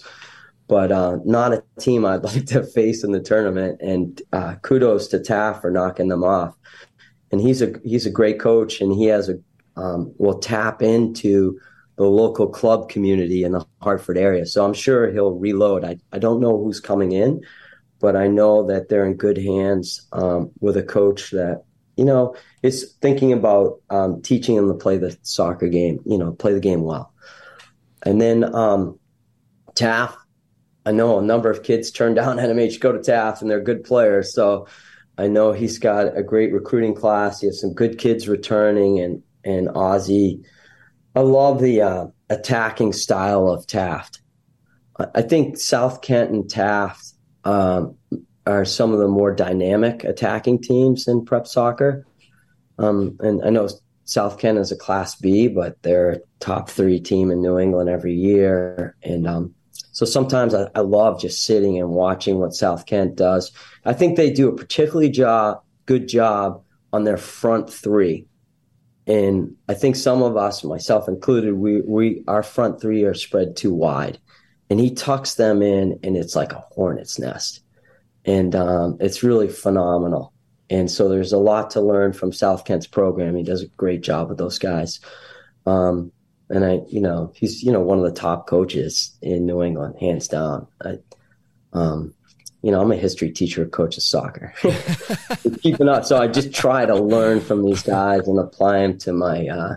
[0.67, 3.82] but uh, not a team I'd like to face in the tournament.
[3.82, 6.56] And uh, kudos to Taft for knocking them off.
[7.32, 9.38] And he's a he's a great coach, and he has a
[9.76, 11.60] um, will tap into
[11.97, 14.45] the local club community in the Hartford area.
[14.45, 15.84] So I'm sure he'll reload.
[15.84, 17.41] I, I don't know who's coming in,
[18.01, 21.63] but I know that they're in good hands um, with a coach that
[21.95, 26.01] you know is thinking about um, teaching them to play the soccer game.
[26.05, 27.13] You know, play the game well.
[28.03, 28.99] And then um,
[29.75, 30.17] Taft,
[30.85, 33.83] I know a number of kids turn down NMH go to Taft, and they're good
[33.83, 34.33] players.
[34.33, 34.67] So
[35.17, 37.41] I know he's got a great recruiting class.
[37.41, 40.43] He has some good kids returning, and and Ozzy.
[41.15, 44.21] I love the uh, attacking style of Taft.
[45.15, 47.11] I think South Kent and Taft
[47.43, 47.95] um,
[48.45, 52.06] are some of the more dynamic attacking teams in prep soccer.
[52.77, 53.69] Um, and I know
[54.06, 58.13] South Kent is a Class B, but they're top three team in New England every
[58.13, 58.95] year.
[59.04, 59.54] And um,
[59.91, 63.51] so sometimes I, I, love just sitting and watching what South Kent does.
[63.86, 68.25] I think they do a particularly job, good job on their front three.
[69.08, 73.56] And I think some of us, myself included, we, we our front three are spread
[73.56, 74.19] too wide.
[74.71, 77.60] And he tucks them in, and it's like a hornet's nest.
[78.23, 80.31] And um, it's really phenomenal.
[80.69, 83.36] And so there's a lot to learn from South Kent's program.
[83.36, 85.01] He does a great job with those guys.
[85.65, 86.13] Um,
[86.49, 89.95] and I, you know, he's, you know, one of the top coaches in New England,
[89.99, 90.67] hands down.
[90.81, 90.99] I,
[91.73, 92.13] um,
[92.62, 94.53] you know, I'm a history teacher, coach of soccer.
[95.62, 96.05] Keeping up.
[96.05, 99.75] So I just try to learn from these guys and apply them to my, uh,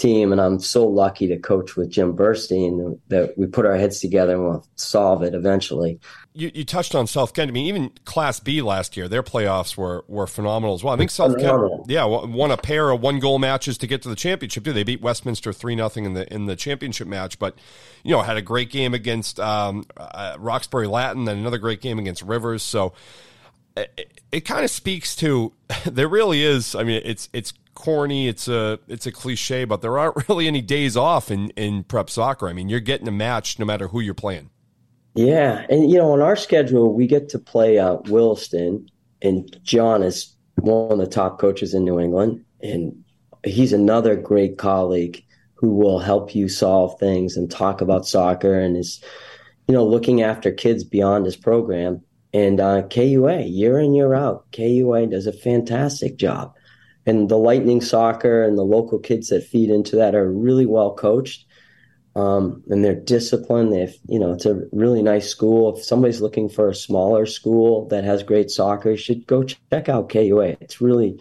[0.00, 0.32] team.
[0.32, 4.34] And I'm so lucky to coach with Jim Burstein that we put our heads together
[4.34, 6.00] and we'll solve it eventually.
[6.32, 7.50] You, you touched on South Kent.
[7.50, 10.94] I mean, even Class B last year, their playoffs were, were phenomenal as well.
[10.94, 14.08] I think South Kent, yeah, won a pair of one goal matches to get to
[14.08, 14.72] the championship too.
[14.72, 17.58] They beat Westminster three nothing in the in the championship match, but
[18.04, 21.98] you know had a great game against um, uh, Roxbury Latin, then another great game
[21.98, 22.62] against Rivers.
[22.62, 22.92] So
[23.76, 25.52] it, it kind of speaks to
[25.86, 26.74] there really is.
[26.74, 30.62] I mean, it's it's corny, it's a it's a cliche, but there aren't really any
[30.62, 32.48] days off in in prep soccer.
[32.48, 34.50] I mean, you're getting a match no matter who you're playing.
[35.14, 38.88] Yeah, and you know, on our schedule, we get to play uh, Williston,
[39.22, 43.04] and John is one of the top coaches in New England, and
[43.44, 48.76] he's another great colleague who will help you solve things and talk about soccer and
[48.76, 49.02] is,
[49.68, 52.00] you know, looking after kids beyond his program.
[52.32, 56.54] And uh, KUA, year in year out, KUA does a fantastic job
[57.10, 60.94] and the Lightning soccer and the local kids that feed into that are really well
[60.94, 61.44] coached.
[62.14, 63.72] Um, and they're disciplined.
[63.72, 65.76] They've, you know, it's a really nice school.
[65.76, 69.88] If somebody's looking for a smaller school that has great soccer, you should go check
[69.88, 70.58] out KUA.
[70.60, 71.20] It's really,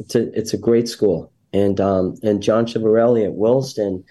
[0.00, 1.32] it's a, it's a great school.
[1.52, 4.04] And, um, and John Chiavarelli at Williston,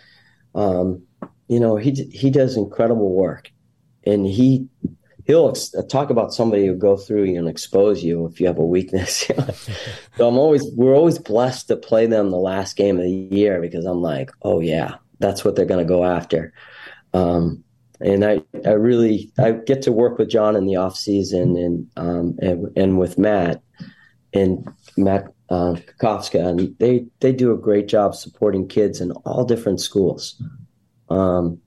[0.55, 1.03] um,
[1.49, 3.51] you know, he, he does incredible work
[4.05, 4.69] and he
[5.29, 8.57] he'll ex- talk about somebody who go through you and expose you if you have
[8.57, 9.27] a weakness.
[10.17, 13.61] so I'm always we're always blessed to play them the last game of the year
[13.61, 16.51] because I'm like, oh yeah, that's what they're going to go after.
[17.13, 17.63] Um,
[18.01, 21.87] and I, I really I get to work with John in the off season and
[21.95, 23.61] um, and, and with Matt
[24.33, 25.75] and Matt uh,
[26.33, 30.41] and they they do a great job supporting kids in all different schools.
[31.11, 31.61] Um,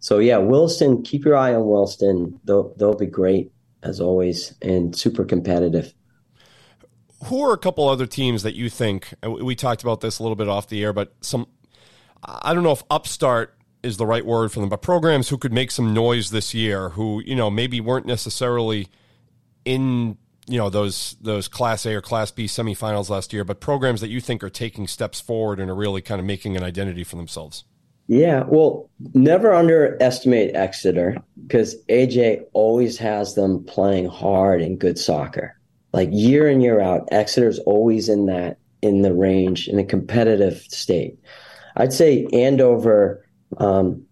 [0.00, 2.40] so yeah, Williston, keep your eye on Williston.
[2.44, 5.94] They'll they'll be great as always and super competitive.
[7.26, 10.22] Who are a couple other teams that you think uh, we talked about this a
[10.22, 11.46] little bit off the air, but some
[12.24, 15.52] I don't know if upstart is the right word for them, but programs who could
[15.52, 18.88] make some noise this year, who you know maybe weren't necessarily
[19.66, 24.00] in you know those those Class A or Class B semifinals last year, but programs
[24.00, 27.04] that you think are taking steps forward and are really kind of making an identity
[27.04, 27.64] for themselves.
[28.10, 35.56] Yeah, well, never underestimate Exeter because AJ always has them playing hard and good soccer.
[35.92, 40.56] Like year in year out, Exeter's always in that in the range in a competitive
[40.62, 41.20] state.
[41.76, 43.24] I'd say Andover
[43.58, 44.04] um,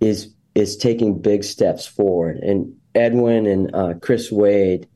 [0.00, 4.88] is is taking big steps forward, and Edwin and uh, Chris Wade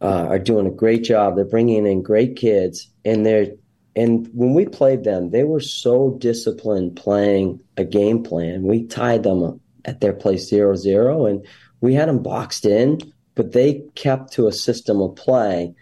[0.00, 1.34] uh, are doing a great job.
[1.34, 3.48] They're bringing in great kids, and they're
[3.96, 8.64] and when we played them, they were so disciplined playing a game plan.
[8.64, 11.46] We tied them at their place zero zero, and
[11.80, 13.00] we had them boxed in,
[13.34, 15.74] but they kept to a system of play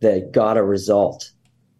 [0.00, 1.32] that got a result.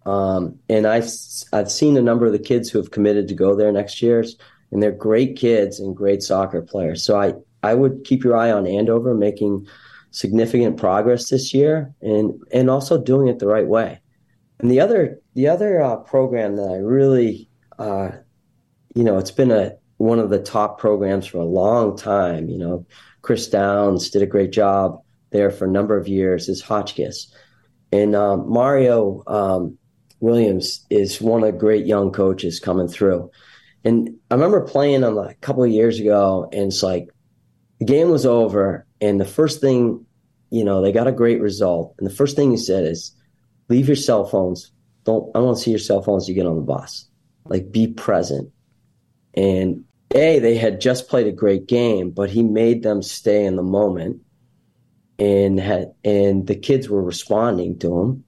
[0.05, 1.09] Um, and I've
[1.53, 4.37] I've seen a number of the kids who have committed to go there next year's,
[4.71, 7.05] and they're great kids and great soccer players.
[7.05, 9.67] So I I would keep your eye on Andover making
[10.11, 14.01] significant progress this year, and and also doing it the right way.
[14.61, 17.49] And the other the other uh, program that I really,
[17.79, 18.11] uh,
[18.97, 22.49] you know, it's been a one of the top programs for a long time.
[22.49, 22.87] You know,
[23.23, 26.49] Chris Downs did a great job there for a number of years.
[26.49, 27.33] Is Hotchkiss,
[27.93, 29.79] and um, Mario um,
[30.19, 33.31] Williams is one of the great young coaches coming through.
[33.85, 37.11] And I remember playing them a couple of years ago, and it's like
[37.79, 40.05] the game was over, and the first thing,
[40.51, 43.13] you know, they got a great result, and the first thing he said is,
[43.69, 44.73] "Leave your cell phones.
[45.09, 45.35] Don't.
[45.35, 46.29] I to see your cell phones.
[46.29, 47.07] You get on the bus.
[47.47, 48.53] Like, be present."
[49.33, 53.57] And a, they had just played a great game, but he made them stay in
[53.57, 54.21] the moment,
[55.19, 58.25] and had and the kids were responding to him.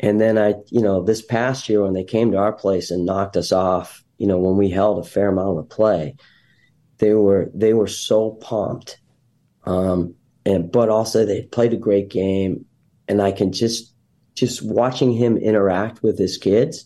[0.00, 3.06] And then I, you know, this past year when they came to our place and
[3.06, 6.16] knocked us off, you know, when we held a fair amount of play,
[6.98, 8.98] they were they were so pumped.
[9.66, 12.64] Um, and but also they played a great game,
[13.06, 13.94] and I can just
[14.38, 16.84] just watching him interact with his kids.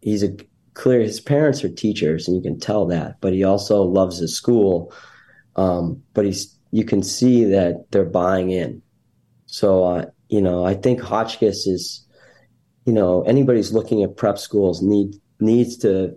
[0.00, 0.36] He's a
[0.74, 1.00] clear.
[1.00, 3.20] His parents are teachers, and you can tell that.
[3.20, 4.92] But he also loves his school.
[5.56, 8.82] Um, but he's you can see that they're buying in.
[9.46, 12.06] So uh, you know, I think Hotchkiss is,
[12.86, 16.16] you know, anybody's looking at prep schools need needs to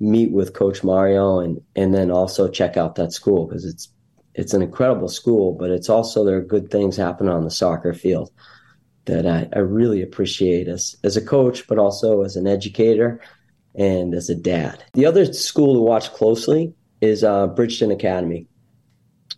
[0.00, 3.88] meet with Coach Mario and and then also check out that school because it's
[4.34, 7.92] it's an incredible school, but it's also there are good things happening on the soccer
[7.92, 8.30] field
[9.06, 13.20] that I, I really appreciate as as a coach, but also as an educator
[13.74, 14.84] and as a dad.
[14.94, 18.46] The other school to watch closely is uh, Bridgton Academy,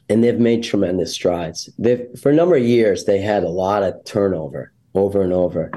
[0.09, 1.71] and they've made tremendous strides.
[1.79, 5.71] They've for a number of years they had a lot of turnover over and over,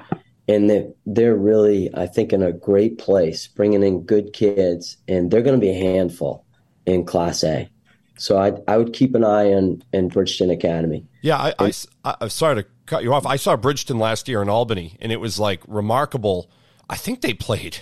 [0.48, 5.32] and they they're really I think in a great place, bringing in good kids, and
[5.32, 6.46] they're going to be a handful
[6.86, 7.70] in Class A.
[8.18, 11.06] So I I would keep an eye on in Bridgton Academy.
[11.22, 11.72] Yeah, I, I,
[12.04, 13.26] I, I'm sorry to cut you off.
[13.26, 16.50] I saw Bridgton last year in Albany, and it was like remarkable.
[16.90, 17.80] I think they played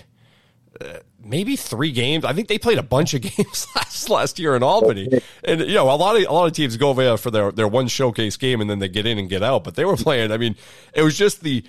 [0.80, 2.24] uh, maybe three games.
[2.24, 5.08] I think they played a bunch of games last last year in Albany,
[5.44, 7.68] and you know a lot of a lot of teams go there for their their
[7.68, 9.64] one showcase game and then they get in and get out.
[9.64, 10.32] But they were playing.
[10.32, 10.56] I mean,
[10.94, 11.64] it was just the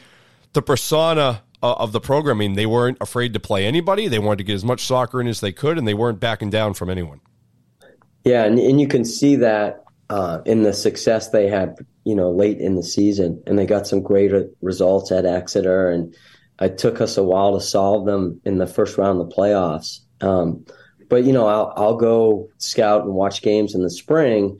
[0.53, 2.55] the persona uh, of the programming.
[2.55, 4.07] They weren't afraid to play anybody.
[4.07, 6.49] They wanted to get as much soccer in as they could, and they weren't backing
[6.49, 7.21] down from anyone.
[8.27, 12.29] Yeah, and, and you can see that uh, in the success they had, you know,
[12.29, 16.13] late in the season, and they got some great results at Exeter, and
[16.59, 19.99] it took us a while to solve them in the first round of the playoffs.
[20.19, 20.65] Um,
[21.07, 24.59] but you know, I'll, I'll go scout and watch games in the spring,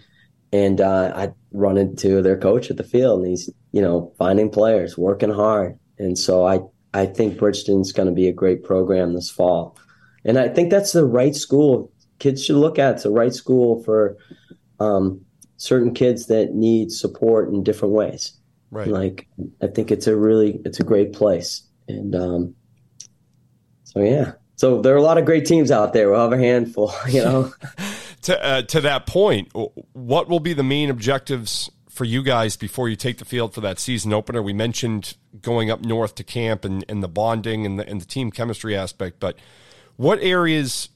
[0.53, 4.49] and uh, I run into their coach at the field, and he's you know finding
[4.49, 6.61] players, working hard, and so I
[6.93, 9.77] I think Bridgton's going to be a great program this fall,
[10.23, 12.95] and I think that's the right school kids should look at.
[12.95, 14.17] It's the right school for
[14.79, 15.25] um,
[15.57, 18.33] certain kids that need support in different ways.
[18.71, 18.87] Right.
[18.87, 19.27] Like
[19.61, 22.55] I think it's a really it's a great place, and um,
[23.85, 24.33] so yeah.
[24.57, 26.09] So there are a lot of great teams out there.
[26.09, 27.53] We'll have a handful, you know.
[28.23, 29.51] to uh, to that point,
[29.93, 33.61] what will be the main objectives for you guys before you take the field for
[33.61, 34.41] that season opener?
[34.41, 38.05] We mentioned going up north to camp and, and the bonding and the, and the
[38.05, 39.37] team chemistry aspect, but
[39.95, 40.89] what areas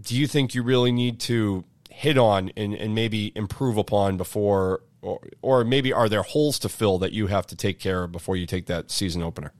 [0.00, 4.82] do you think you really need to hit on and, and maybe improve upon before,
[5.02, 8.12] or, or maybe are there holes to fill that you have to take care of
[8.12, 9.52] before you take that season opener?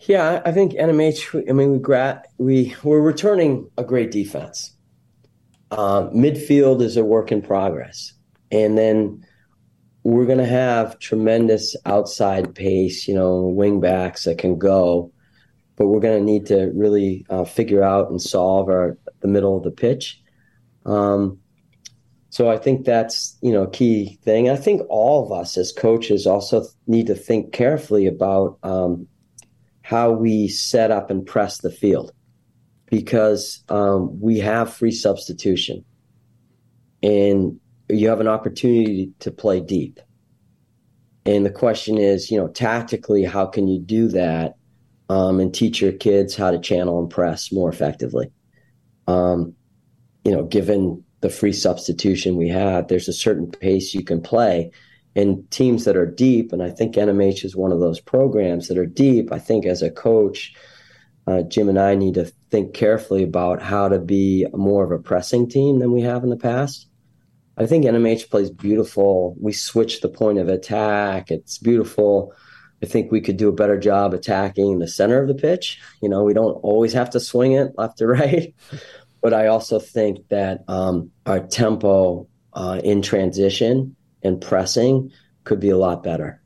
[0.00, 1.48] Yeah, I think NMH.
[1.48, 4.74] I mean, we gra- we we're returning a great defense.
[5.70, 8.14] Uh, midfield is a work in progress,
[8.50, 9.26] and then
[10.02, 13.06] we're going to have tremendous outside pace.
[13.06, 15.12] You know, wing backs that can go,
[15.76, 19.56] but we're going to need to really uh, figure out and solve our the middle
[19.56, 20.20] of the pitch.
[20.86, 21.38] Um,
[22.30, 24.48] so I think that's you know a key thing.
[24.48, 29.08] I think all of us as coaches also need to think carefully about um,
[29.82, 32.12] how we set up and press the field
[32.86, 35.84] because um, we have free substitution
[37.02, 40.00] and you have an opportunity to play deep.
[41.26, 44.54] And the question is, you know, tactically, how can you do that
[45.08, 48.30] um, and teach your kids how to channel and press more effectively?
[49.06, 49.54] Um,
[50.24, 54.70] you know, given the free substitution we have, there's a certain pace you can play.
[55.16, 58.78] And teams that are deep, and I think NMH is one of those programs that
[58.78, 59.32] are deep.
[59.32, 60.54] I think as a coach,
[61.26, 65.02] uh, Jim and I need to think carefully about how to be more of a
[65.02, 66.86] pressing team than we have in the past.
[67.56, 69.36] I think NMH plays beautiful.
[69.38, 71.30] We switch the point of attack.
[71.30, 72.32] It's beautiful.
[72.82, 75.78] I think we could do a better job attacking the center of the pitch.
[76.00, 78.54] You know, we don't always have to swing it left to right.
[79.20, 85.12] But I also think that um, our tempo uh, in transition and pressing
[85.44, 86.40] could be a lot better,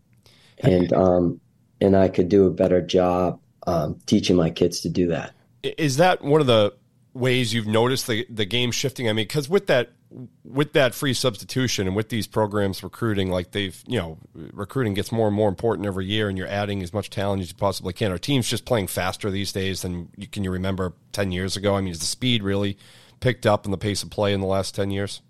[0.59, 1.41] and um,
[1.81, 5.35] and I could do a better job um, teaching my kids to do that.
[5.63, 6.75] Is that one of the
[7.15, 9.09] ways you've noticed the the game shifting?
[9.09, 9.93] I mean, because with that
[10.45, 15.11] with that free substitution and with these programs recruiting, like they've you know recruiting gets
[15.11, 17.93] more and more important every year, and you're adding as much talent as you possibly
[17.93, 18.11] can.
[18.11, 21.75] Our team's just playing faster these days than you can you remember ten years ago.
[21.75, 22.79] I mean, is the speed really
[23.21, 25.21] picked up in the pace of play in the last ten years?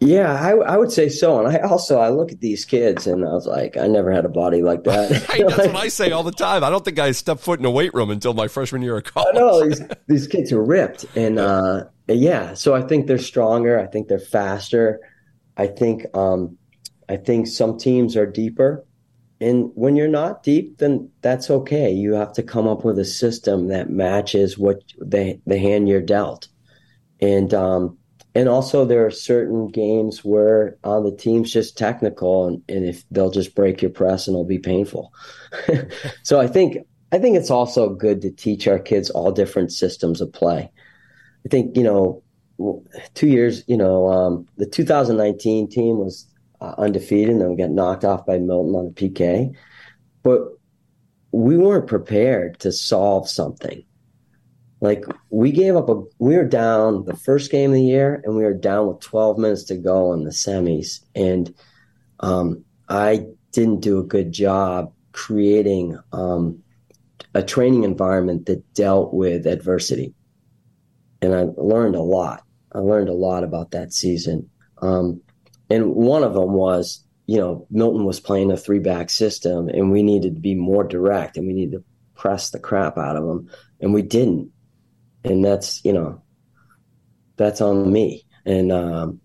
[0.00, 1.44] Yeah, I, I would say so.
[1.44, 4.24] And I also I look at these kids and I was like, I never had
[4.24, 5.08] a body like that.
[5.28, 6.62] That's what I say all the time.
[6.62, 9.04] I don't think I stepped foot in a weight room until my freshman year of
[9.04, 9.34] college.
[9.34, 13.78] I know these, these kids are ripped, and uh, yeah, so I think they're stronger.
[13.80, 15.00] I think they're faster.
[15.56, 16.56] I think um,
[17.08, 18.84] I think some teams are deeper.
[19.40, 21.92] And when you're not deep, then that's okay.
[21.92, 26.00] You have to come up with a system that matches what the the hand you're
[26.00, 26.48] dealt.
[27.20, 27.98] And um,
[28.38, 33.02] and also there are certain games where uh, the team's just technical and, and if
[33.10, 35.12] they'll just break your press and it'll be painful.
[36.22, 40.20] So i think i think it's also good to teach our kids all different systems
[40.20, 40.70] of play.
[41.44, 42.22] I think you know
[43.14, 46.26] two years you know um, the 2019 team was
[46.60, 49.54] uh, undefeated and then we got knocked off by milton on the pk
[50.22, 50.40] but
[51.32, 53.84] we weren't prepared to solve something
[54.80, 58.36] like we gave up a we were down the first game of the year and
[58.36, 61.00] we were down with 12 minutes to go in the semis.
[61.14, 61.54] And
[62.20, 66.62] um, i didn't do a good job creating um,
[67.34, 70.14] a training environment that dealt with adversity.
[71.20, 72.44] And i learned a lot.
[72.72, 74.48] I learned a lot about that season.
[74.80, 75.20] Um,
[75.70, 79.90] and one of them was you know milton was playing a three back system and
[79.90, 83.26] we needed to be more direct and we needed to press the crap out of
[83.26, 83.50] them.
[83.80, 84.50] And we didn't
[85.24, 86.22] and that's you know
[87.36, 88.24] that's on me.
[88.44, 89.20] And um,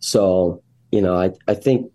[0.00, 0.62] so
[0.92, 1.92] you know I, I think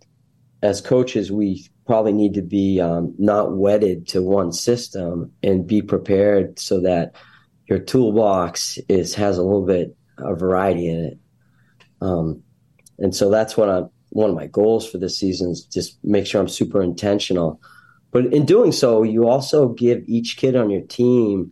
[0.62, 5.82] as coaches we probably need to be um, not wedded to one system and be
[5.82, 7.14] prepared so that
[7.68, 11.20] your toolbox is has a little bit of variety in it.
[12.02, 12.44] Um,
[12.98, 16.26] and so that's what i'm one of my goals for this season is just make
[16.26, 17.60] sure i'm super intentional.
[18.12, 21.52] But in doing so you also give each kid on your team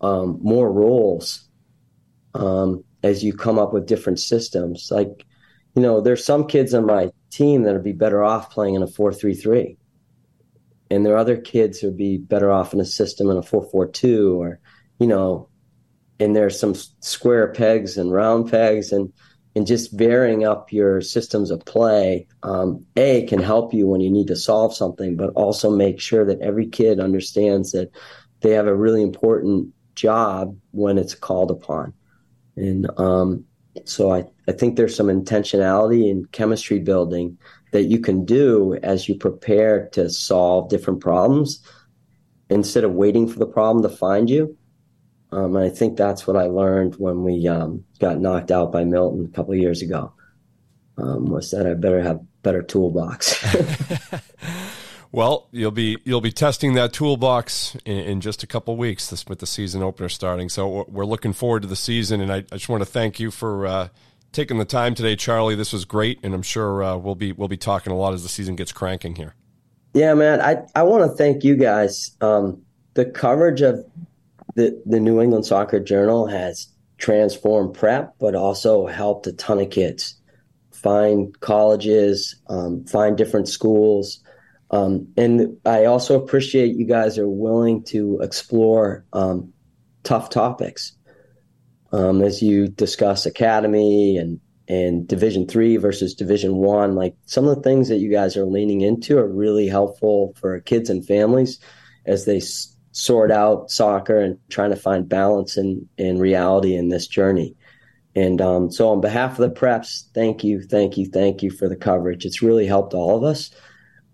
[0.00, 1.48] um, more roles
[2.34, 4.88] um, as you come up with different systems.
[4.90, 5.24] Like,
[5.74, 8.82] you know, there's some kids on my team that would be better off playing in
[8.82, 9.76] a four-three-three,
[10.90, 14.40] and there are other kids who'd be better off in a system in a four-four-two,
[14.40, 14.58] or
[14.98, 15.48] you know,
[16.18, 19.12] and there's some square pegs and round pegs, and
[19.56, 24.10] and just varying up your systems of play, um, a can help you when you
[24.10, 27.90] need to solve something, but also make sure that every kid understands that
[28.42, 31.92] they have a really important job when it's called upon.
[32.56, 33.44] And um,
[33.84, 37.38] so I, I think there's some intentionality in chemistry building
[37.72, 41.64] that you can do as you prepare to solve different problems
[42.48, 44.56] instead of waiting for the problem to find you.
[45.32, 48.84] Um, and I think that's what I learned when we um, got knocked out by
[48.84, 50.12] Milton a couple of years ago.
[50.98, 53.42] Um, was that I better have better toolbox.
[55.12, 59.26] Well, you'll be you'll be testing that toolbox in, in just a couple weeks this,
[59.26, 60.48] with the season opener starting.
[60.48, 63.32] So we're looking forward to the season, and I, I just want to thank you
[63.32, 63.88] for uh,
[64.30, 65.56] taking the time today, Charlie.
[65.56, 68.22] This was great, and I'm sure uh, we'll be we'll be talking a lot as
[68.22, 69.34] the season gets cranking here.
[69.94, 70.40] Yeah, man.
[70.40, 72.16] I I want to thank you guys.
[72.20, 72.62] Um,
[72.94, 73.84] the coverage of
[74.54, 79.70] the the New England Soccer Journal has transformed prep, but also helped a ton of
[79.70, 80.14] kids
[80.70, 84.19] find colleges, um, find different schools
[84.70, 89.52] um, and I also appreciate you guys are willing to explore um,
[90.04, 90.92] tough topics
[91.92, 96.94] um, as you discuss academy and and Division three versus Division one.
[96.94, 100.60] Like some of the things that you guys are leaning into are really helpful for
[100.60, 101.58] kids and families
[102.06, 106.88] as they s- sort out soccer and trying to find balance and in reality in
[106.88, 107.56] this journey.
[108.14, 111.68] And um, so, on behalf of the preps, thank you, thank you, thank you for
[111.68, 112.24] the coverage.
[112.24, 113.50] It's really helped all of us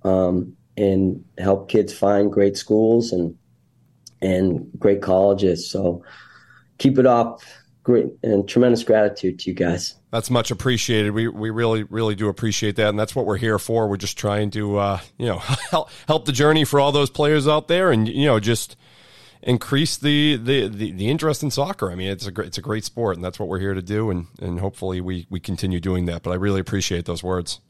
[0.06, 3.36] um, and help kids find great schools and
[4.22, 5.70] and great colleges.
[5.70, 6.02] So
[6.78, 7.40] keep it up.
[7.82, 9.94] Great and tremendous gratitude to you guys.
[10.10, 11.12] That's much appreciated.
[11.12, 13.86] We we really really do appreciate that, and that's what we're here for.
[13.86, 15.38] We're just trying to uh, you know
[15.70, 18.76] help help the journey for all those players out there, and you know just
[19.42, 21.92] increase the, the, the, the, interest in soccer.
[21.92, 23.82] I mean, it's a great, it's a great sport, and that's what we're here to
[23.82, 26.22] do, and and hopefully we we continue doing that.
[26.22, 27.60] But I really appreciate those words.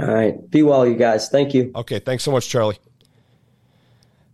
[0.00, 0.50] All right.
[0.50, 1.28] Be well, you guys.
[1.28, 1.70] Thank you.
[1.74, 1.98] Okay.
[1.98, 2.78] Thanks so much, Charlie.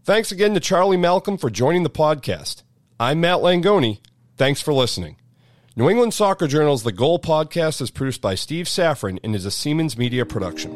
[0.05, 2.63] Thanks again to Charlie Malcolm for joining the podcast.
[3.01, 3.99] I'm Matt Langoni.
[4.37, 5.17] Thanks for listening.
[5.75, 9.49] New England Soccer Journal's The Goal podcast is produced by Steve Safran and is a
[9.51, 10.73] Seamans Media production.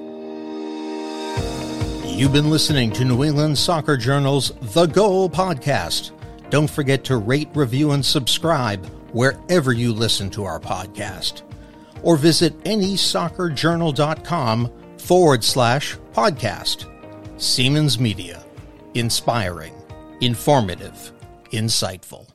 [2.07, 6.11] You've been listening to New England Soccer Journal's The Goal podcast.
[6.51, 11.43] Don't forget to rate, review, and subscribe wherever you listen to our podcast,
[12.03, 14.70] or visit nesoccerjournal.com
[15.01, 16.87] forward slash podcast.
[17.37, 18.45] Seamans Media.
[18.95, 19.75] Inspiring,
[20.21, 21.13] informative,
[21.53, 22.30] insightful.